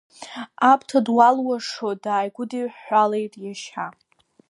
[0.71, 3.87] Аԥҭа дуалуашо дааи-гәыдиҳәҳәалеит иашьа.